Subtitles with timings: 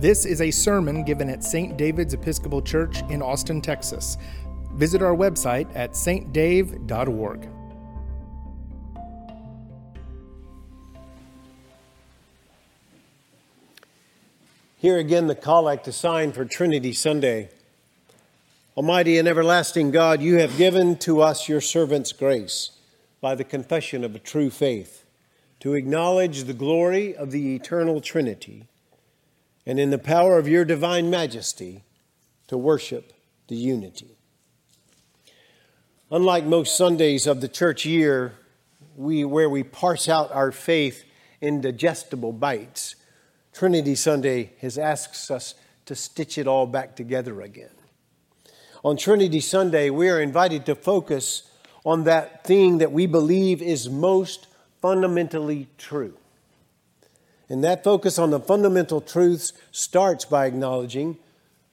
[0.00, 1.76] This is a sermon given at St.
[1.76, 4.16] David's Episcopal Church in Austin, Texas.
[4.74, 7.48] Visit our website at stdave.org.
[14.76, 17.48] Here again, the collect assigned for Trinity Sunday.
[18.76, 22.70] Almighty and everlasting God, you have given to us your servants grace
[23.20, 25.04] by the confession of a true faith
[25.58, 28.68] to acknowledge the glory of the eternal Trinity
[29.68, 31.84] and in the power of your divine majesty
[32.46, 33.12] to worship
[33.48, 34.16] the unity.
[36.10, 38.32] Unlike most Sundays of the church year,
[38.96, 41.04] we, where we parse out our faith
[41.42, 42.96] in digestible bites,
[43.52, 45.54] Trinity Sunday has asked us
[45.84, 47.68] to stitch it all back together again.
[48.82, 51.42] On Trinity Sunday, we are invited to focus
[51.84, 54.46] on that thing that we believe is most
[54.80, 56.16] fundamentally true
[57.48, 61.18] and that focus on the fundamental truths starts by acknowledging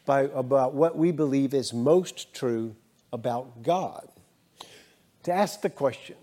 [0.06, 2.76] by, about what we believe is most true
[3.12, 4.08] about God.
[5.23, 6.16] To ask the question,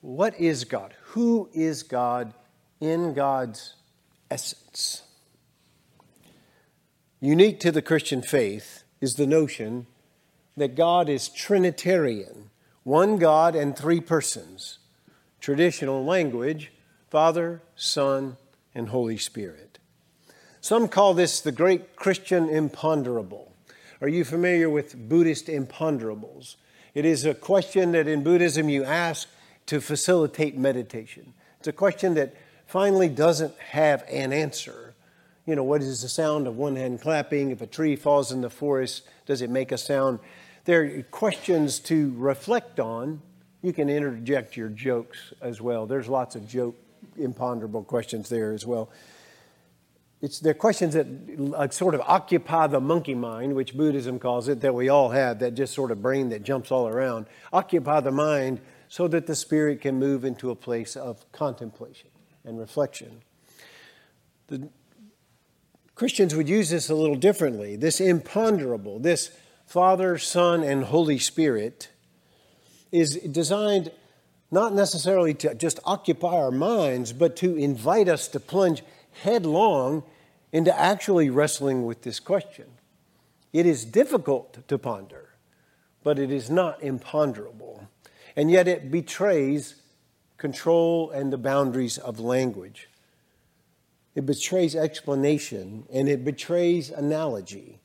[0.00, 0.94] what is God?
[1.08, 2.32] Who is God
[2.80, 3.74] in God's
[4.30, 5.02] essence?
[7.20, 9.86] Unique to the Christian faith is the notion
[10.56, 12.50] that God is Trinitarian,
[12.84, 14.78] one God and three persons.
[15.40, 16.72] Traditional language
[17.10, 18.36] Father, Son,
[18.76, 19.78] and Holy Spirit.
[20.60, 23.52] Some call this the great Christian imponderable.
[24.02, 26.56] Are you familiar with Buddhist imponderables?
[26.92, 29.28] It is a question that in Buddhism you ask
[29.66, 31.32] to facilitate meditation.
[31.58, 32.34] It's a question that
[32.66, 34.94] finally doesn't have an answer.
[35.46, 37.50] You know, what is the sound of one hand clapping?
[37.50, 40.18] If a tree falls in the forest, does it make a sound?
[40.64, 43.22] There are questions to reflect on.
[43.62, 45.86] You can interject your jokes as well.
[45.86, 46.76] There's lots of joke
[47.18, 48.90] imponderable questions there as well.
[50.22, 54.74] It's, they're questions that sort of occupy the monkey mind, which Buddhism calls it, that
[54.74, 57.26] we all have, that just sort of brain that jumps all around.
[57.52, 62.08] Occupy the mind so that the spirit can move into a place of contemplation
[62.44, 63.22] and reflection.
[64.46, 64.68] The
[65.94, 67.76] Christians would use this a little differently.
[67.76, 71.90] This imponderable, this Father, Son, and Holy Spirit
[72.92, 73.90] is designed
[74.50, 78.82] not necessarily to just occupy our minds, but to invite us to plunge
[79.22, 80.02] headlong
[80.52, 82.66] into actually wrestling with this question.
[83.52, 85.30] It is difficult to ponder,
[86.02, 87.88] but it is not imponderable.
[88.36, 89.76] And yet it betrays
[90.36, 92.88] control and the boundaries of language.
[94.14, 97.80] It betrays explanation and it betrays analogy.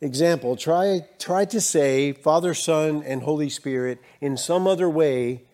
[0.00, 5.44] Example, try, try to say Father, Son, and Holy Spirit in some other way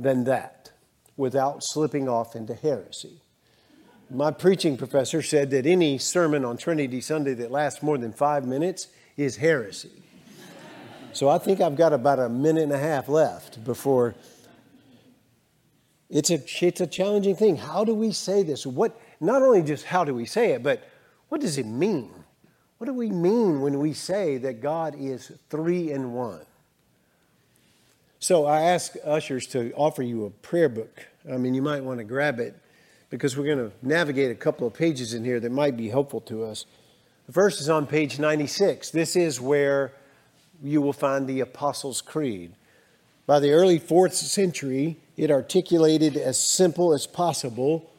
[0.00, 0.72] than that
[1.16, 3.20] without slipping off into heresy.
[4.10, 8.44] My preaching professor said that any sermon on Trinity Sunday that lasts more than five
[8.44, 10.02] minutes is heresy.
[11.12, 14.14] So I think I've got about a minute and a half left before.
[16.08, 17.56] It's a, it's a challenging thing.
[17.56, 18.66] How do we say this?
[18.66, 20.82] What, not only just how do we say it, but
[21.28, 22.10] what does it mean?
[22.78, 26.46] What do we mean when we say that God is three in one?
[28.22, 31.06] So I ask ushers to offer you a prayer book.
[31.32, 32.54] I mean, you might want to grab it
[33.08, 36.20] because we're going to navigate a couple of pages in here that might be helpful
[36.22, 36.66] to us.
[37.26, 38.90] The first is on page 96.
[38.90, 39.92] This is where
[40.62, 42.52] you will find the Apostles' Creed.
[43.26, 47.90] By the early fourth century, it articulated as simple as possible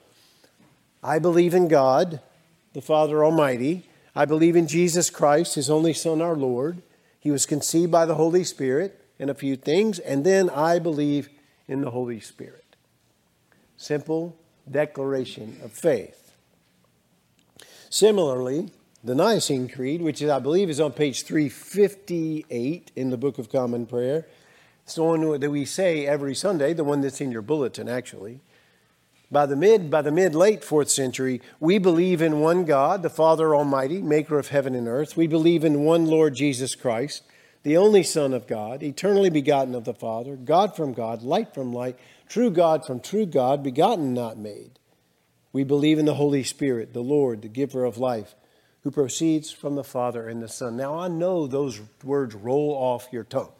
[1.03, 2.21] I believe in God,
[2.73, 3.89] the Father Almighty.
[4.15, 6.83] I believe in Jesus Christ, His only Son, our Lord.
[7.19, 11.29] He was conceived by the Holy Spirit in a few things, and then I believe
[11.67, 12.75] in the Holy Spirit.
[13.77, 14.35] Simple
[14.69, 16.33] declaration of faith.
[17.91, 18.71] Similarly,
[19.03, 23.51] the Nicene Creed, which is, I believe is on page 358 in the Book of
[23.51, 24.25] Common Prayer,
[24.83, 28.39] it's the one that we say every Sunday, the one that's in your bulletin actually.
[29.29, 33.09] By the mid, by the mid late fourth century, we believe in one God, the
[33.09, 35.15] Father Almighty, maker of heaven and earth.
[35.15, 37.21] We believe in one Lord Jesus Christ,
[37.63, 41.73] the only Son of God, eternally begotten of the Father, God from God, light from
[41.73, 41.97] light,
[42.27, 44.79] true God from true God, begotten, not made.
[45.53, 48.35] We believe in the Holy Spirit, the Lord, the giver of life,
[48.83, 50.75] who proceeds from the Father and the Son.
[50.75, 53.51] Now, I know those words roll off your tongue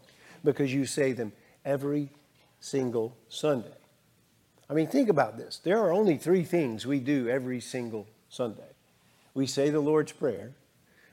[0.43, 1.33] because you say them
[1.63, 2.09] every
[2.59, 3.69] single Sunday.
[4.69, 5.57] I mean, think about this.
[5.57, 8.71] There are only three things we do every single Sunday
[9.33, 10.51] we say the Lord's Prayer,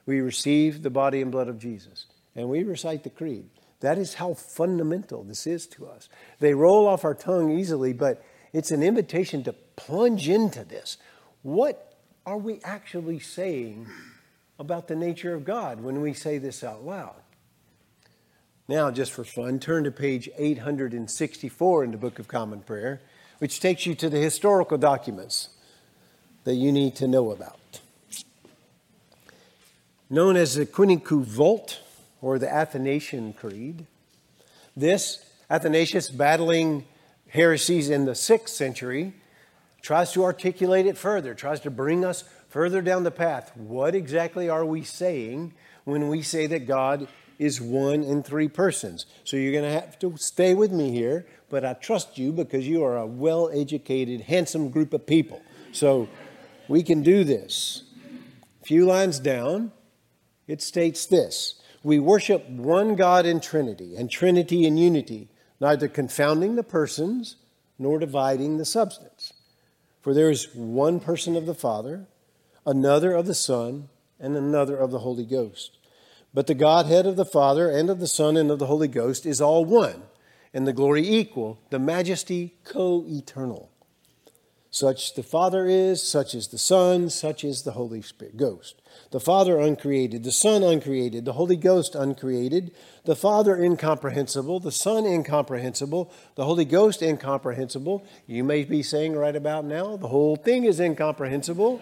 [0.06, 2.06] we receive the body and blood of Jesus
[2.38, 3.50] and we recite the creed.
[3.80, 6.08] That is how fundamental this is to us.
[6.38, 10.98] They roll off our tongue easily, but it's an invitation to plunge into this.
[11.42, 13.88] What are we actually saying
[14.56, 17.16] about the nature of God when we say this out loud?
[18.68, 23.00] Now, just for fun, turn to page 864 in the Book of Common Prayer,
[23.38, 25.48] which takes you to the historical documents
[26.44, 27.80] that you need to know about.
[30.08, 31.80] Known as the Quicunque Vult
[32.20, 33.86] or the Athanasian Creed,
[34.76, 36.84] this, Athanasius battling
[37.28, 39.14] heresies in the sixth century,
[39.82, 43.56] tries to articulate it further, tries to bring us further down the path.
[43.56, 45.52] What exactly are we saying
[45.84, 49.06] when we say that God is one in three persons?
[49.24, 52.66] So you're going to have to stay with me here, but I trust you because
[52.66, 55.40] you are a well educated, handsome group of people.
[55.72, 56.08] So
[56.66, 57.84] we can do this.
[58.62, 59.72] A few lines down,
[60.46, 65.28] it states this We worship one God in Trinity, and Trinity in unity,
[65.60, 67.36] neither confounding the persons
[67.78, 69.32] nor dividing the substance.
[70.00, 72.06] For there is one person of the Father,
[72.66, 73.88] another of the Son,
[74.18, 75.78] and another of the Holy Ghost.
[76.34, 79.24] But the Godhead of the Father and of the Son and of the Holy Ghost
[79.24, 80.02] is all one,
[80.52, 83.70] and the glory equal, the majesty co eternal.
[84.70, 88.82] Such the Father is, such is the Son, such is the Holy Spirit, Ghost.
[89.10, 92.72] The Father uncreated, the Son uncreated, the Holy Ghost uncreated,
[93.04, 98.04] the Father incomprehensible, the Son incomprehensible, the Holy Ghost incomprehensible.
[98.26, 101.80] You may be saying right about now, the whole thing is incomprehensible.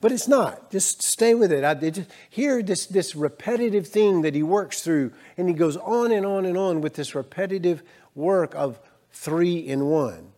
[0.00, 0.70] But it's not.
[0.70, 1.64] Just stay with it.
[1.64, 6.12] I just hear this, this repetitive thing that he works through, and he goes on
[6.12, 7.82] and on and on with this repetitive
[8.14, 8.78] work of
[9.10, 10.32] three in one.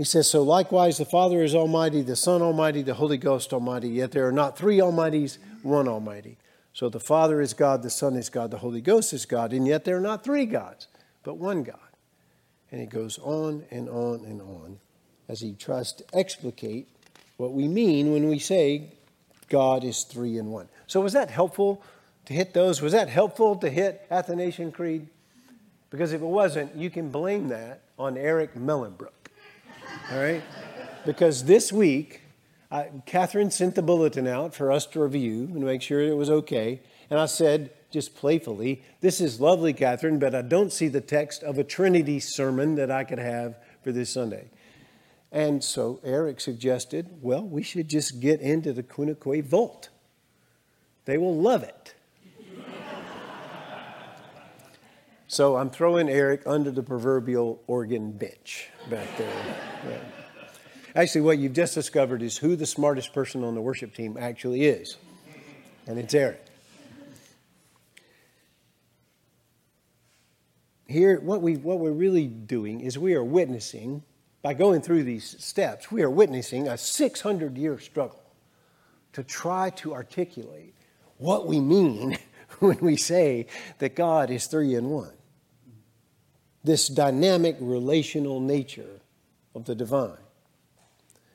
[0.00, 3.90] He says, So likewise, the Father is Almighty, the Son Almighty, the Holy Ghost Almighty,
[3.90, 6.38] yet there are not three Almighties, one Almighty.
[6.72, 9.66] So the Father is God, the Son is God, the Holy Ghost is God, and
[9.66, 10.86] yet there are not three gods,
[11.22, 11.76] but one God.
[12.72, 14.80] And he goes on and on and on
[15.28, 16.88] as he tries to explicate
[17.36, 18.94] what we mean when we say
[19.50, 20.70] God is three in one.
[20.86, 21.82] So, was that helpful
[22.24, 22.80] to hit those?
[22.80, 25.08] Was that helpful to hit Athanasian Creed?
[25.90, 29.19] Because if it wasn't, you can blame that on Eric Mellenbrook
[30.10, 30.42] all right?
[31.06, 32.22] Because this week,
[32.70, 36.30] I, Catherine sent the bulletin out for us to review and make sure it was
[36.30, 36.80] okay.
[37.08, 41.42] And I said, just playfully, This is lovely, Catherine, but I don't see the text
[41.42, 44.50] of a Trinity sermon that I could have for this Sunday.
[45.32, 49.88] And so Eric suggested, well, we should just get into the Quicunque Vult.
[51.04, 51.94] They will love it.
[55.30, 59.32] So I'm throwing Eric under the proverbial organ bench back there.
[59.88, 59.98] Yeah.
[60.96, 64.64] Actually, what you've just discovered is who the smartest person on the worship team actually
[64.64, 64.96] is,
[65.86, 66.44] and it's Eric.
[70.88, 74.02] Here, what, we, what we're really doing is we are witnessing,
[74.42, 78.20] by going through these steps, we are witnessing a 600 year struggle
[79.12, 80.74] to try to articulate
[81.18, 82.18] what we mean
[82.58, 83.46] when we say
[83.78, 85.12] that God is three in one.
[86.62, 89.00] This dynamic relational nature
[89.54, 90.18] of the divine.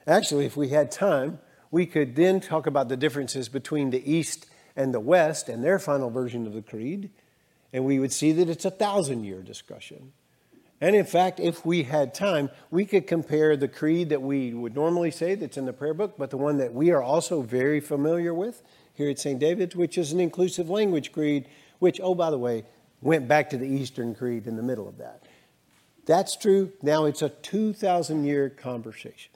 [0.08, 1.40] Actually, if we had time,
[1.72, 4.46] we could then talk about the differences between the East
[4.76, 7.10] and the West and their final version of the Creed,
[7.74, 10.14] and we would see that it's a thousand year discussion.
[10.82, 14.76] And in fact, if we had time, we could compare the creed that we would
[14.76, 17.80] normally say that's in the prayer book, but the one that we are also very
[17.80, 18.62] familiar with
[18.94, 19.40] here at St.
[19.40, 21.48] David's, which is an inclusive language creed,
[21.80, 22.66] which, oh, by the way,
[23.06, 25.22] went back to the Eastern Creed in the middle of that.
[26.08, 26.74] That's true.
[26.82, 29.32] Now it's a 2,000 year conversation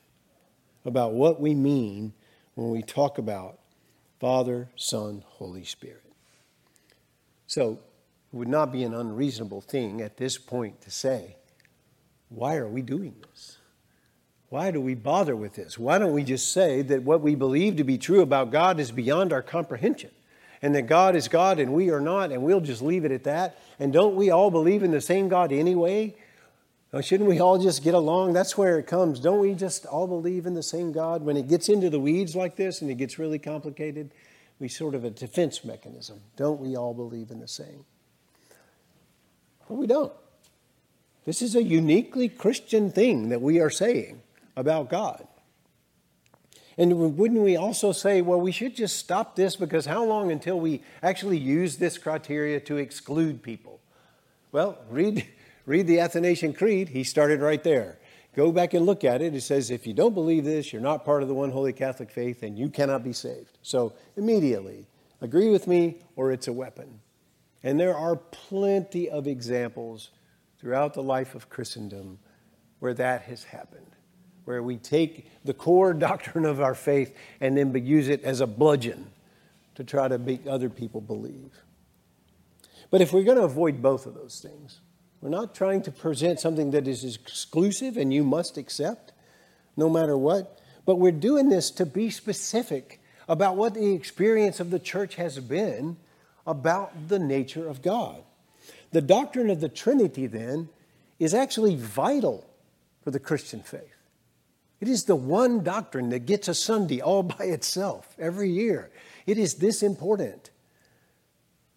[0.86, 2.14] about what we mean
[2.56, 3.60] when we talk about
[4.20, 6.04] Father, Son, Holy Spirit.
[7.46, 7.74] So
[8.34, 11.36] it would not be an unreasonable thing at this point to say,
[12.30, 13.60] why are we doing this?
[14.50, 15.78] Why do we bother with this?
[15.78, 18.92] Why don't we just say that what we believe to be true about God is
[18.92, 20.10] beyond our comprehension?
[20.62, 23.24] And that God is God and we are not, and we'll just leave it at
[23.24, 23.58] that?
[23.80, 26.16] And don't we all believe in the same God anyway?
[27.02, 28.34] Shouldn't we all just get along?
[28.34, 29.20] That's where it comes.
[29.20, 31.24] Don't we just all believe in the same God?
[31.24, 34.12] When it gets into the weeds like this and it gets really complicated,
[34.60, 36.20] we sort of a defense mechanism.
[36.36, 37.86] Don't we all believe in the same?
[39.68, 40.12] But we don't.
[41.26, 44.24] This is a uniquely Christian thing that we are saying
[44.56, 45.28] about God.
[46.80, 50.60] And wouldn't we also say, well, we should just stop this because how long until
[50.60, 53.80] we actually use this criteria to exclude people?
[54.52, 55.28] Well, read
[55.70, 58.00] Read the Athanasian Creed, he started right there.
[58.36, 59.36] Go back and look at it.
[59.36, 62.10] It says, if you don't believe this, you're not part of the one holy Catholic
[62.10, 63.60] faith and you cannot be saved.
[63.62, 64.88] So immediately,
[65.22, 67.02] agree with me or it's a weapon.
[67.62, 70.10] And there are plenty of examples
[70.60, 72.18] throughout the life of Christendom
[72.80, 73.96] where that has happened,
[74.50, 78.48] where we take the core doctrine of our faith and then use it as a
[78.48, 79.06] bludgeon
[79.76, 81.52] to try to make other people believe.
[82.90, 84.80] But if we're going to avoid both of those things,
[85.22, 89.14] we're not trying to present something that is exclusive and you must accept
[89.78, 94.72] no matter what, but we're doing this to be specific about what the experience of
[94.72, 95.96] the church has been
[96.48, 98.24] about the nature of God.
[98.94, 100.70] The doctrine of the Trinity, then,
[101.20, 102.50] is actually vital
[103.04, 103.99] for the Christian faith.
[104.80, 108.90] It is the one doctrine that gets a Sunday all by itself every year.
[109.26, 110.50] It is this important.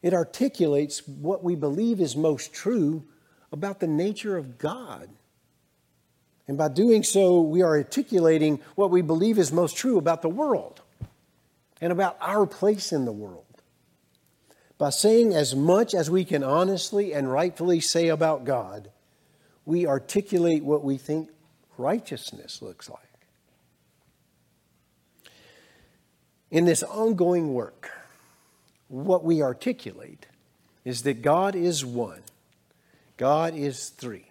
[0.03, 3.05] It articulates what we believe is most true
[3.53, 5.09] about the nature of God.
[6.49, 10.29] And by doing so, we are articulating what we believe is most true about the
[10.29, 10.81] world
[11.81, 13.45] and about our place in the world.
[14.79, 18.91] By saying as much as we can honestly and rightfully say about God,
[19.65, 21.31] we articulate what we think
[21.79, 23.01] righteousness looks like.
[26.51, 27.91] In this ongoing work,
[28.89, 30.27] what we articulate
[30.85, 32.23] is that God is one,
[33.17, 34.27] God is three.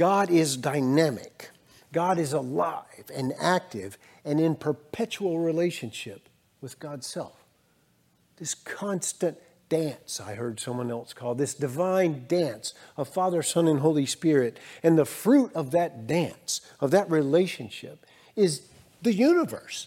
[0.00, 1.50] God is dynamic.
[1.92, 6.26] God is alive and active and in perpetual relationship
[6.62, 7.44] with God's self.
[8.38, 9.36] This constant
[9.70, 14.58] dance, I heard someone else call this divine dance of Father, Son, and Holy Spirit.
[14.82, 18.04] And the fruit of that dance, of that relationship,
[18.36, 18.68] is
[19.00, 19.86] the universe.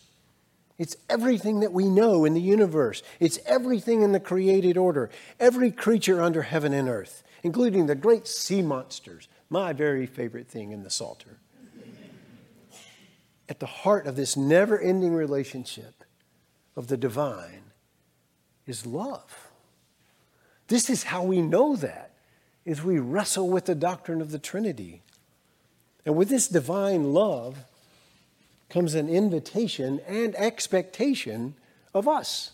[0.80, 3.04] It's everything that we know in the universe.
[3.20, 5.12] It's everything in the created order.
[5.40, 10.72] Every creature under heaven and earth, including the great sea monsters, my very favorite thing
[10.72, 11.38] in the Psalter.
[13.48, 16.04] At the heart of this never ending relationship
[16.75, 17.72] of the divine
[18.66, 19.52] is love.
[20.74, 22.15] This is how we know that,
[22.65, 25.03] is we wrestle with the doctrine of the Trinity.
[26.03, 27.65] And with this divine love
[28.72, 31.53] comes an invitation and expectation
[31.94, 32.53] of us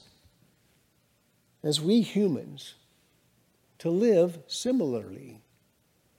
[1.64, 2.74] as we humans
[3.78, 5.40] to live similarly.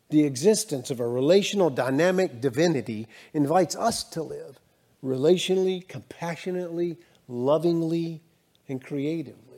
[0.09, 4.59] The existence of a relational dynamic divinity invites us to live
[5.05, 6.97] relationally, compassionately,
[7.29, 8.23] lovingly,
[8.71, 9.50] and creatively.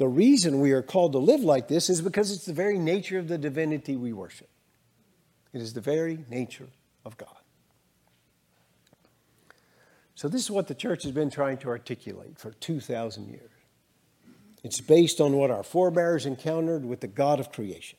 [0.00, 3.18] The reason we are called to live like this is because it's the very nature
[3.18, 4.48] of the divinity we worship.
[5.52, 6.68] It is the very nature
[7.04, 7.36] of God.
[10.14, 13.50] So, this is what the church has been trying to articulate for 2,000 years.
[14.64, 17.98] It's based on what our forebears encountered with the God of creation.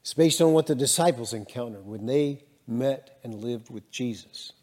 [0.00, 4.54] It's based on what the disciples encountered when they met and lived with Jesus.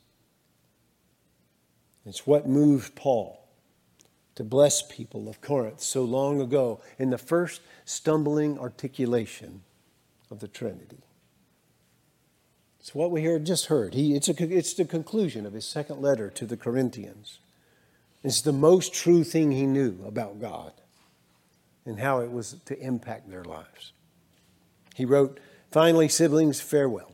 [2.04, 3.41] It's what moved Paul
[4.36, 9.64] to bless people of Corinth so long ago in the first stumbling articulation
[10.30, 11.04] of the Trinity.
[12.80, 13.94] It's what we just heard.
[13.94, 17.40] He, it's, a, it's the conclusion of his second letter to the Corinthians.
[18.24, 20.74] It's the most true thing he knew about God
[21.86, 23.92] and how it was to impact their lives.
[24.96, 25.40] He wrote,
[25.72, 27.14] Finally, siblings, farewell.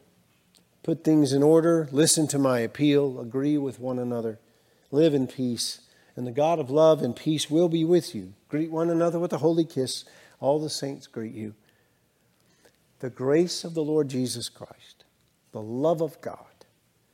[0.84, 4.40] Put things in order, listen to my appeal, agree with one another,
[4.90, 5.82] live in peace
[6.18, 8.34] and the God of love and peace will be with you.
[8.50, 10.04] Greet one another with a holy kiss.
[10.40, 11.54] All the saints greet you.
[13.00, 15.06] The grace of the Lord Jesus Christ,
[15.52, 16.66] the love of God,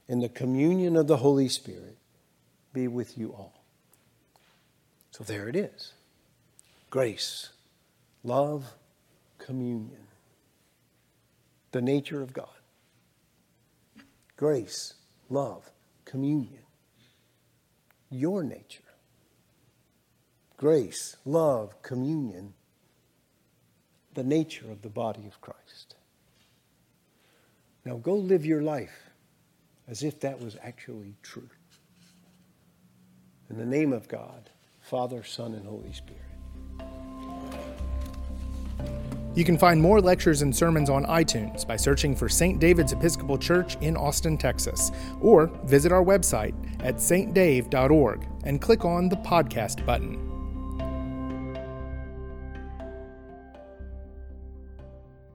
[0.08, 1.98] and the communion of the Holy Spirit
[2.72, 3.66] be with you all.
[5.12, 5.92] So there it is
[6.90, 7.50] grace,
[8.24, 8.74] love,
[9.38, 10.08] communion,
[11.74, 12.48] the nature of God.
[14.38, 14.94] Grace,
[15.30, 15.70] love,
[16.06, 16.64] communion,
[18.10, 18.83] your nature
[20.64, 22.54] grace, love, communion,
[24.14, 25.96] the nature of the body of Christ.
[27.84, 29.10] Now go live your life
[29.90, 31.50] as if that was actually true.
[33.50, 36.22] In the name of God, Father, Son, and Holy Spirit.
[39.36, 42.62] You can find more lectures and sermons on iTunes by searching for St.
[42.62, 46.54] David's Episcopal Church in Austin, Texas, or visit our website
[46.86, 50.33] at stdave.org and click on the podcast button.